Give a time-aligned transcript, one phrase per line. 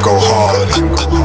[0.00, 1.23] go hard.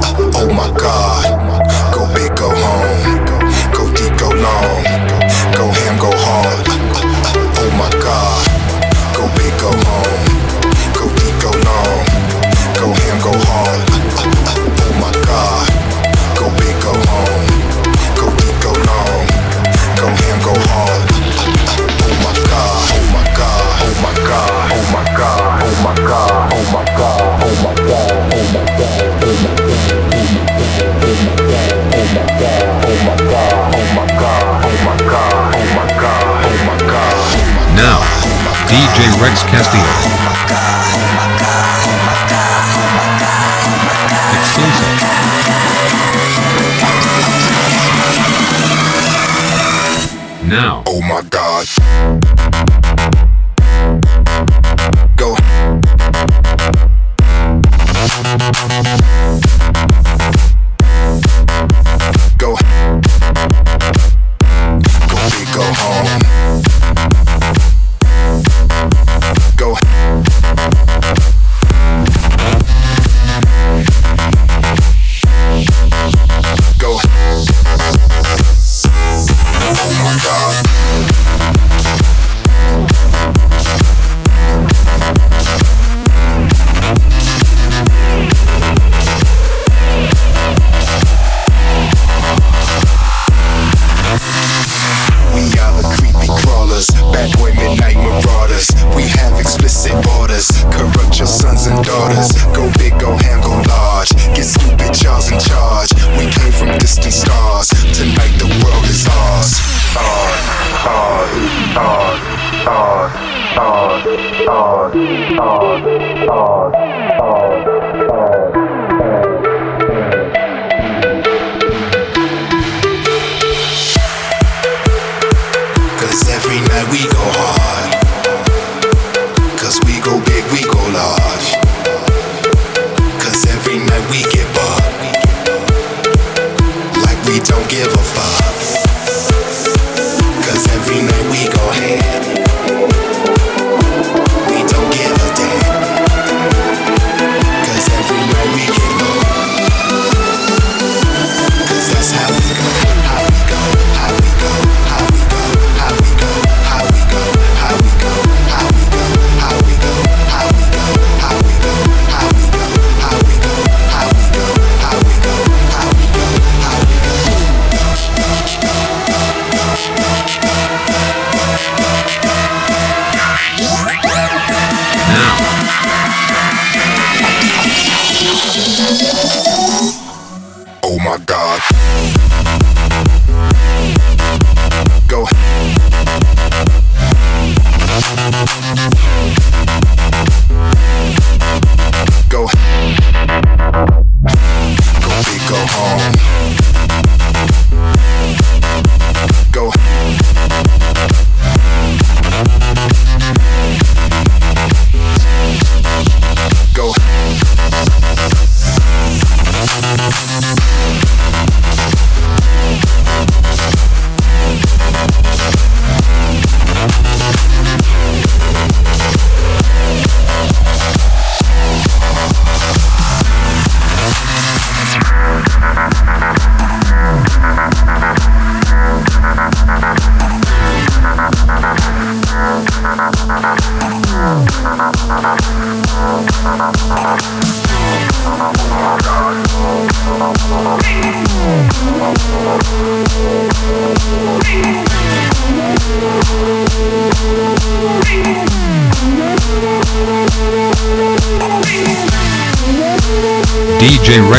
[39.59, 39.89] Exclusive.
[50.47, 50.83] Now.
[50.87, 52.28] Oh my God.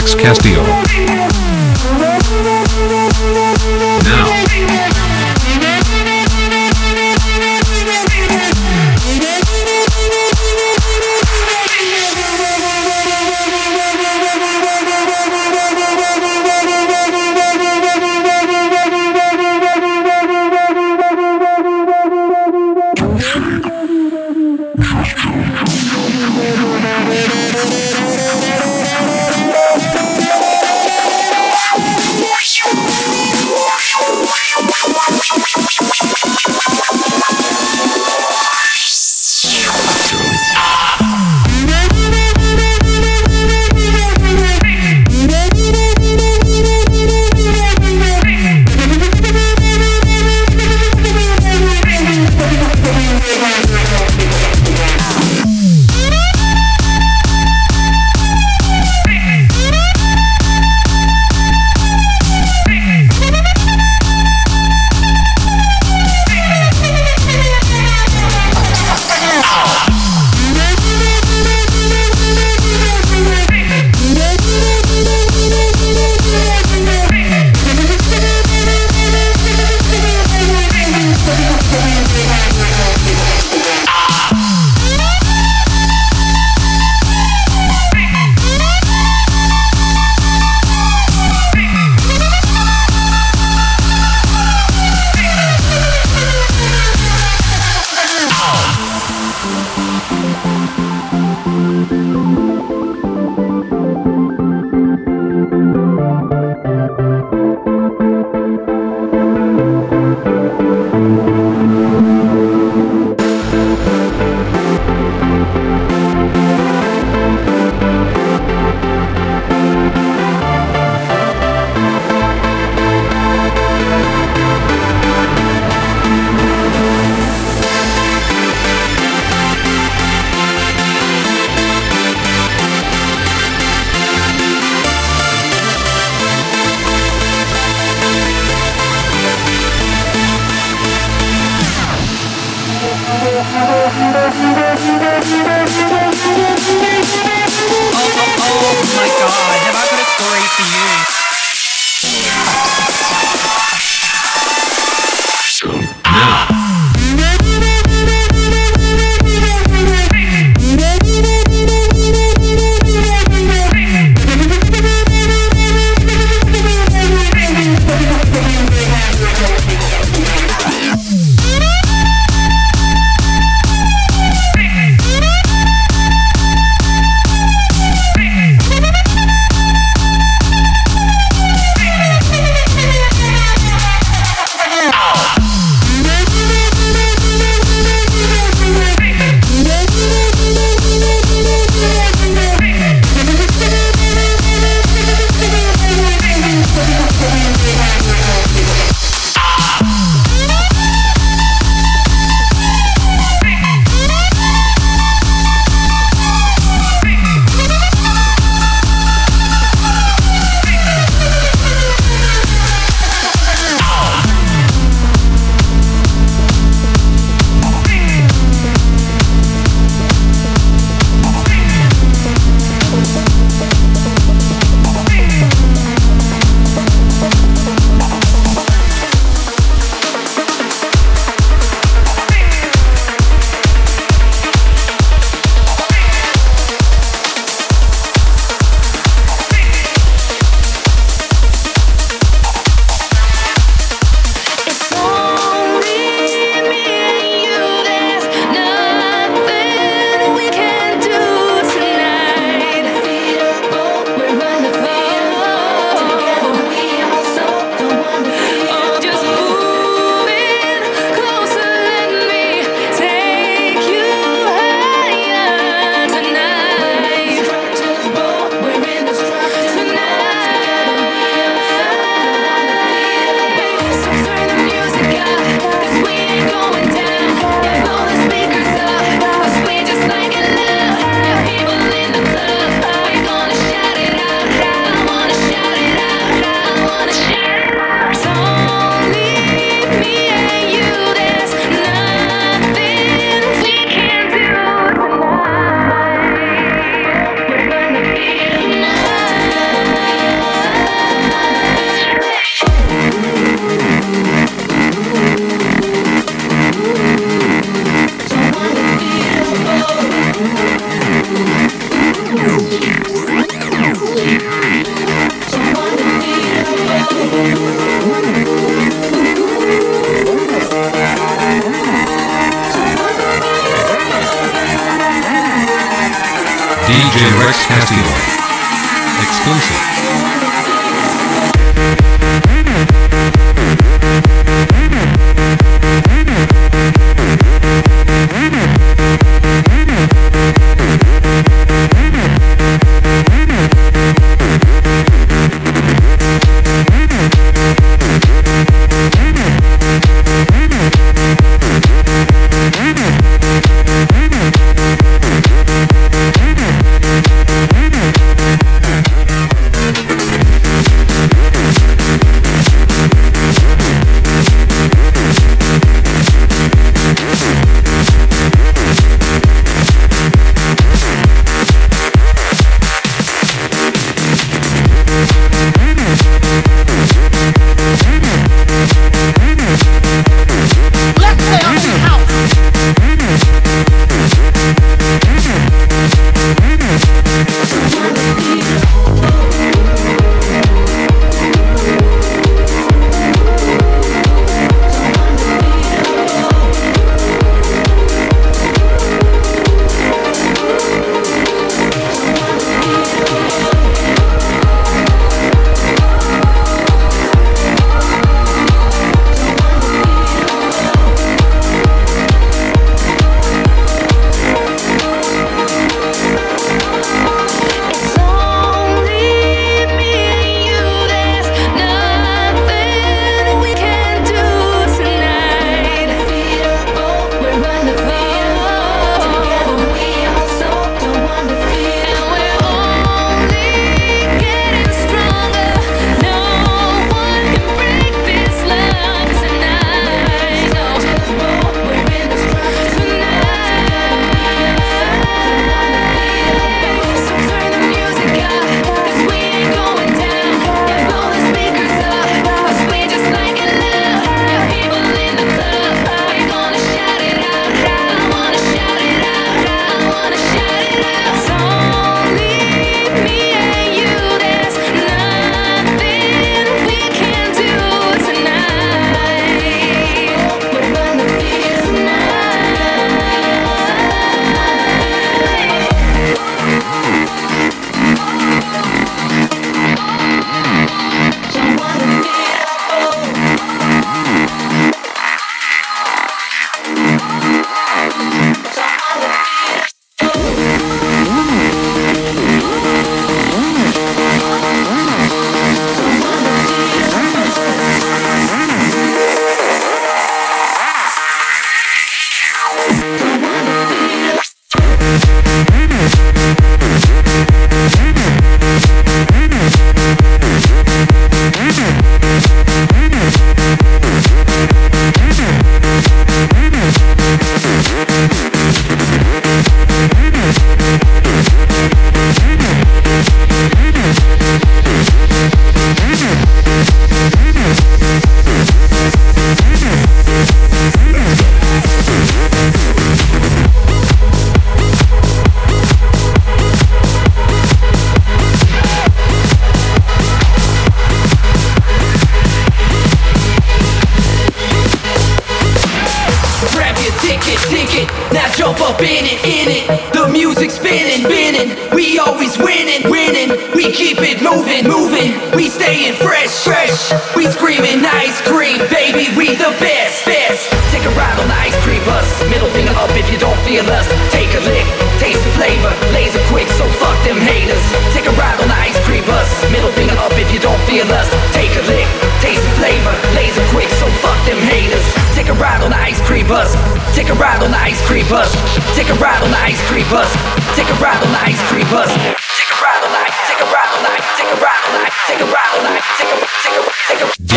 [0.01, 0.50] DJ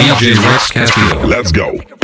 [0.03, 1.25] DJ Rex Castillo.
[1.25, 2.02] Let's go.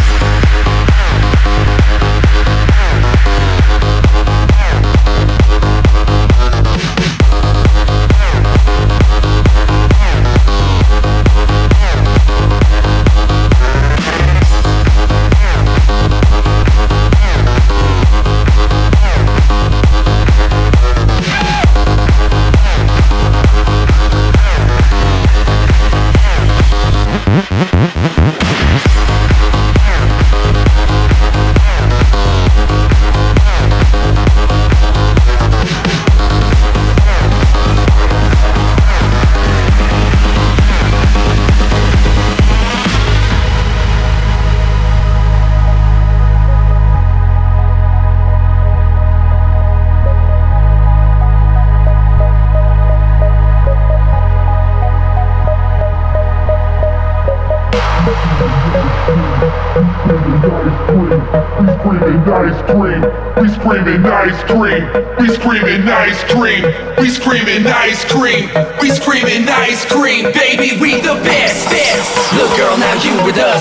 [65.60, 66.89] Screaming ice cream.
[67.20, 68.48] Screaming ice cream.
[68.80, 70.32] We screaming ice cream.
[70.32, 72.08] Baby, we the best, best.
[72.40, 73.60] Look, girl, now you with us.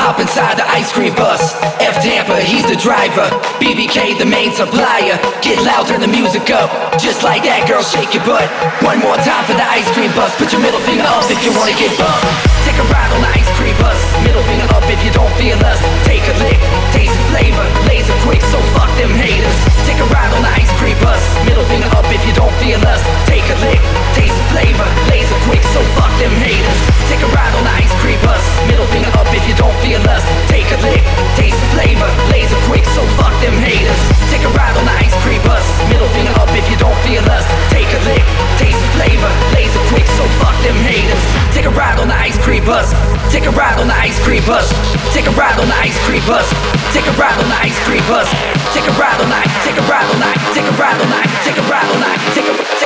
[0.00, 1.52] Hop inside the ice cream bus.
[1.84, 3.28] F Tampa, he's the driver.
[3.60, 5.20] BBK, the main supplier.
[5.44, 6.72] Get loud, turn the music up.
[6.96, 8.48] Just like that, girl, shake your butt.
[8.80, 10.32] One more time for the ice cream bus.
[10.40, 12.24] Put your middle finger up if you wanna get bumped.
[12.64, 14.00] Take a ride on the ice cream bus.
[14.24, 15.76] Middle finger up if you don't feel us.
[16.08, 16.56] Take a lick,
[16.96, 17.66] taste the flavor.
[17.84, 19.58] Laser quick, so fuck them haters.
[19.84, 21.20] Take a ride on the ice cream bus.
[21.44, 22.93] Middle finger up if you don't feel us.
[23.26, 23.80] Take a lick,
[24.14, 24.86] taste the flavor.
[25.10, 26.80] Laser quick, so fuck them haters.
[27.10, 28.42] Take a ride on the ice cream bus.
[28.68, 30.24] Middle finger up if you don't feel us.
[30.50, 31.02] Take a lick,
[31.34, 32.08] taste the flavor.
[32.30, 34.00] Laser quick, so fuck them haters.
[34.30, 35.64] Take a ride on the ice cream bus.
[35.90, 37.44] Middle finger up if you don't feel us.
[37.70, 38.24] Take a lick,
[38.58, 39.30] taste the flavor.
[39.54, 41.22] Laser quick, so fuck them haters.
[41.54, 42.90] Take a ride on the ice cream bus.
[43.30, 44.70] Take a ride on the ice cream bus.
[45.12, 46.46] Take a ride on the ice cream bus.
[46.92, 48.28] Take a ride on the ice cream bus.
[48.74, 49.54] Take a ride on the ice.
[49.64, 50.30] Take a ride on the.
[50.54, 51.20] Take a ride on the.
[51.44, 52.10] Take a ride on the.
[52.34, 52.83] Take a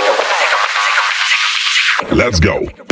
[2.13, 2.88] Let's go.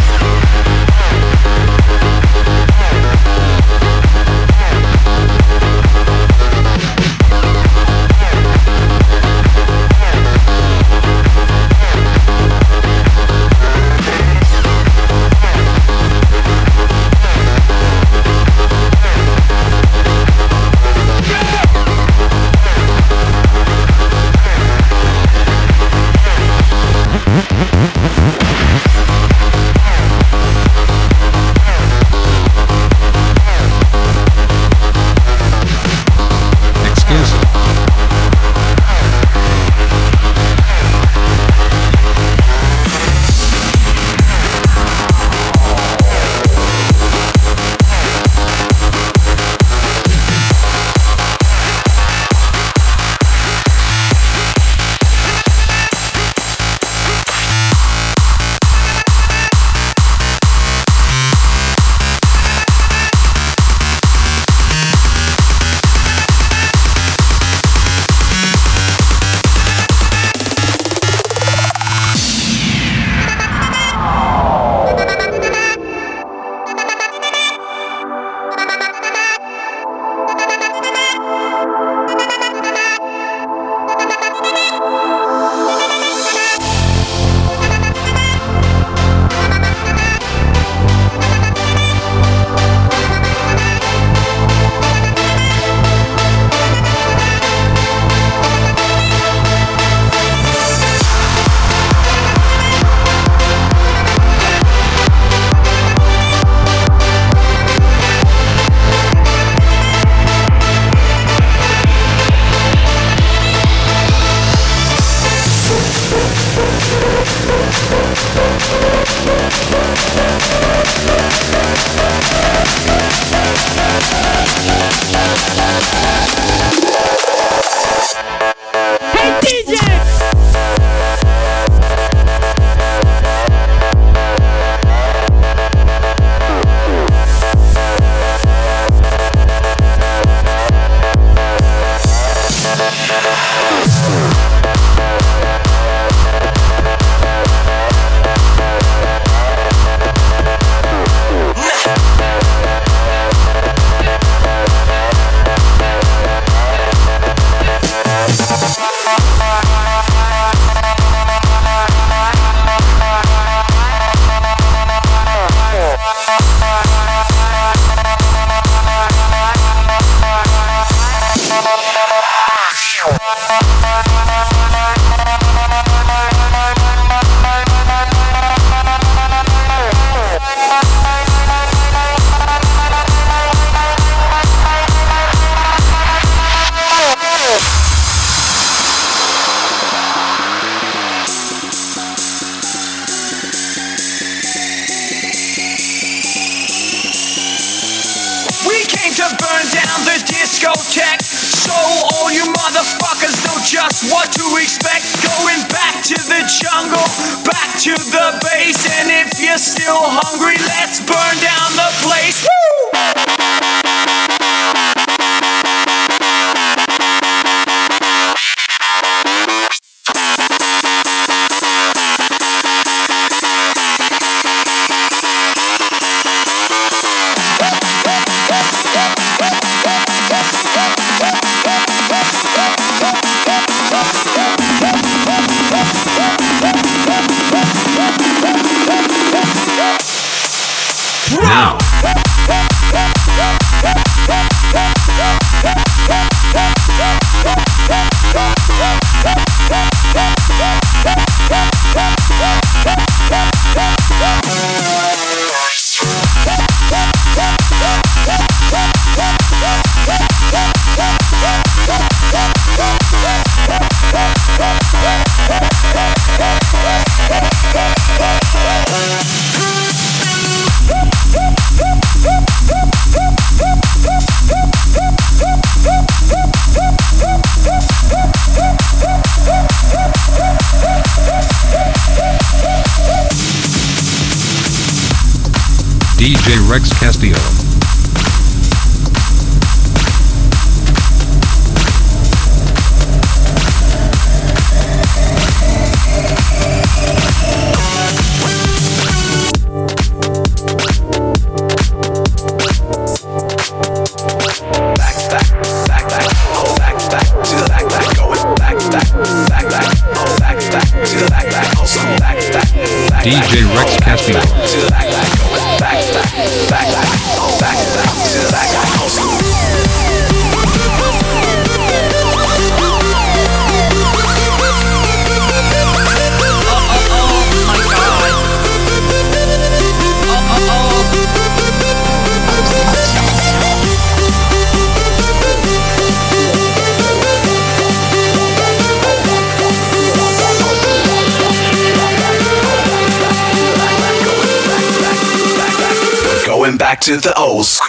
[347.06, 347.85] to the old school.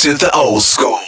[0.00, 0.98] to the old school.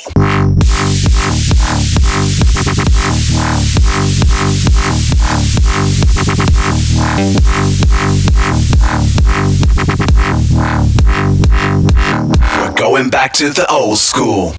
[12.59, 14.55] We're going back to the old school.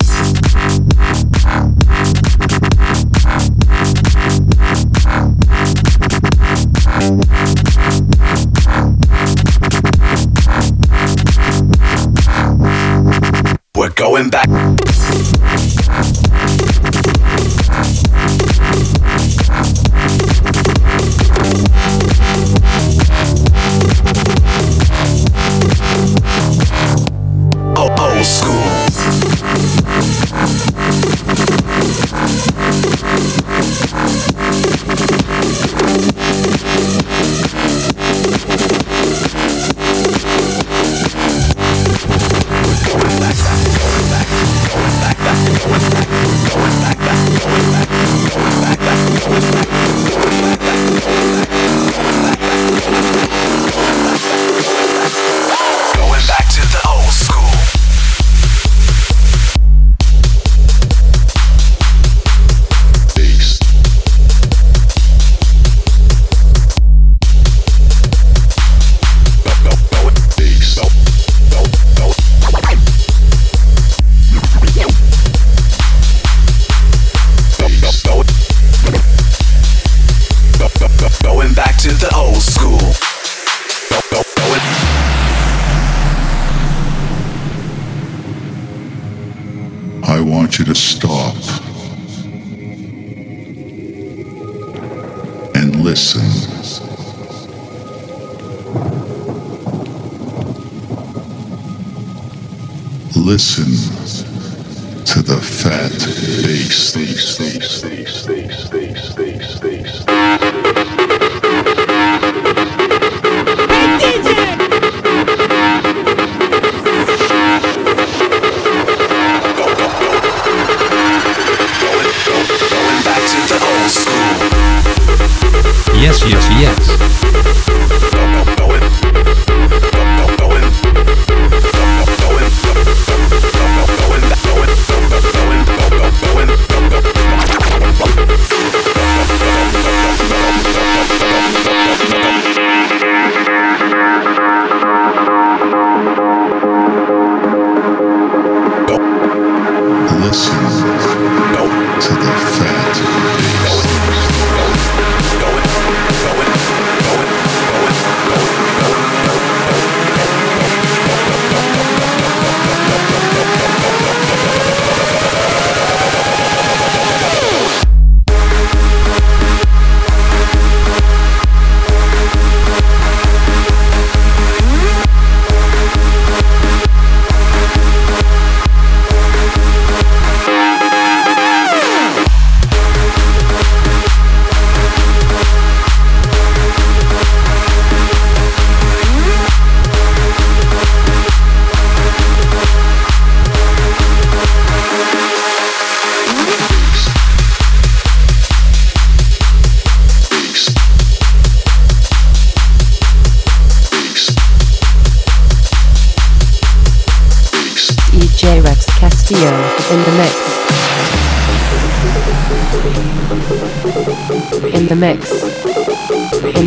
[103.34, 103.62] Listen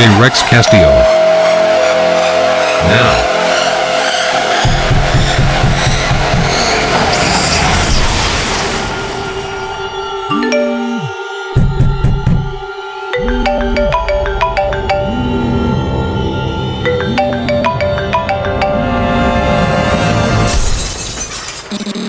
[0.00, 0.88] DJ Rex Castillo.
[2.88, 3.30] Now.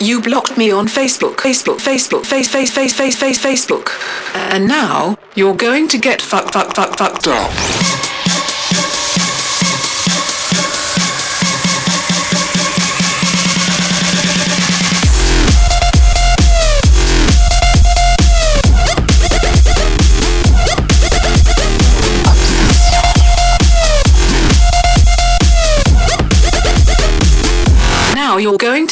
[0.01, 3.89] You blocked me on Facebook, Facebook, Facebook, face, face, face, face, face, Facebook.
[4.53, 7.80] And now you're going to get fuck, fuck, fuck, fucked up.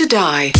[0.09, 0.58] Die.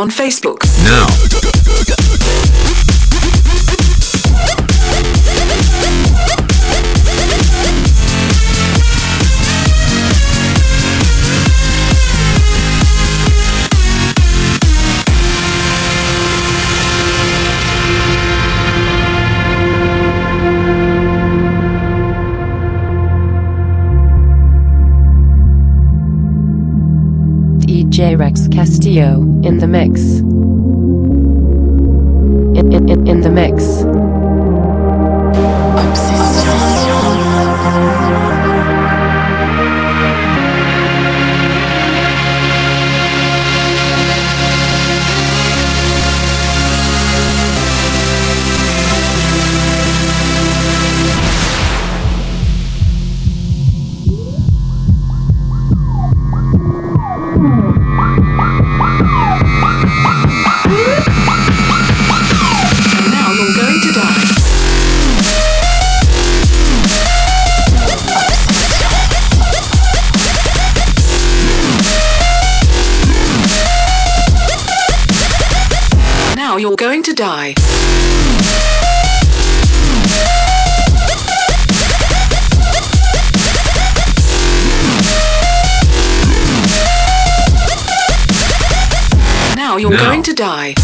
[0.00, 0.64] on Facebook.
[0.82, 1.06] Now.
[28.00, 30.20] J-Rex Castillo in the mix.
[32.72, 33.69] in, in, in the mix.
[77.20, 77.54] die.
[89.54, 89.98] Now you're now.
[89.98, 90.74] going to die.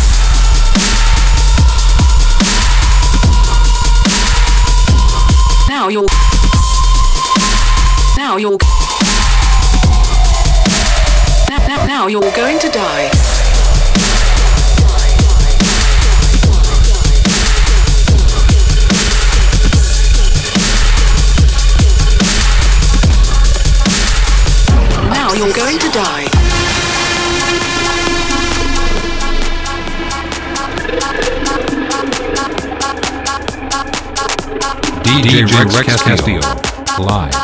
[35.22, 36.40] DJ, Rex, Rex Castillo.
[36.40, 37.04] Castillo.
[37.04, 37.34] Live.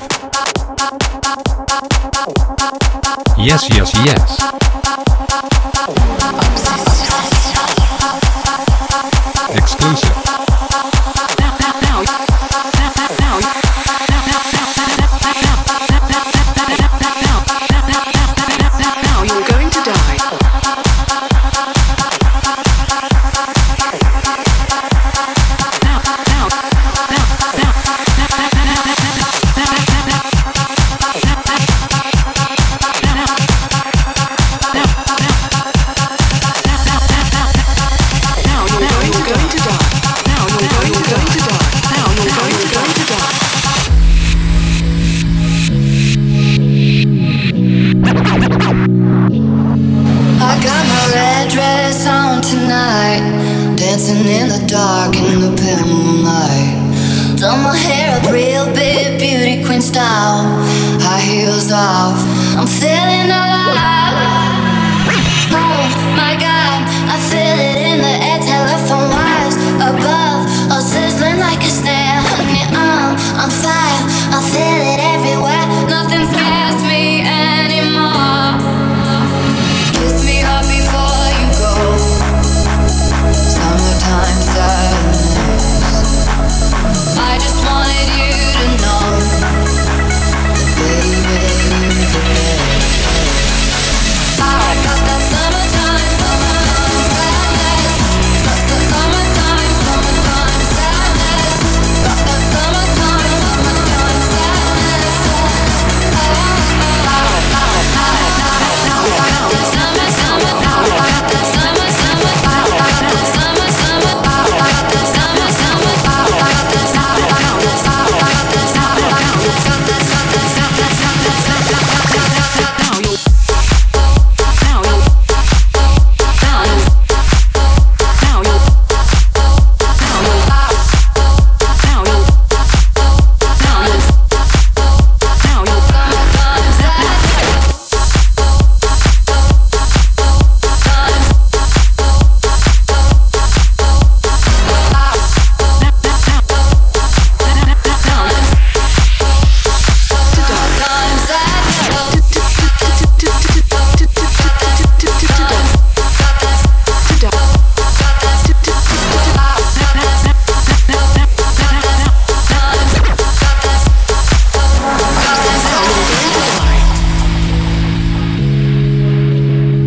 [3.38, 6.11] Yes, yes, yes.